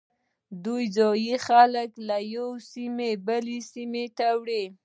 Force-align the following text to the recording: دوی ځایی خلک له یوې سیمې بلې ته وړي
دوی 0.63 0.83
ځایی 0.97 1.35
خلک 1.47 1.89
له 2.07 2.17
یوې 2.33 2.63
سیمې 2.71 3.11
بلې 3.25 4.05
ته 4.17 4.27
وړي 4.39 4.63